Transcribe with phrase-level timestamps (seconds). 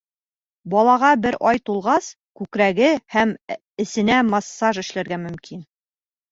[0.73, 2.07] Балаға бер ай тулғас,
[2.41, 3.37] күкрәге һәм
[3.87, 5.65] эсенә массаж эшләргә мөмкин.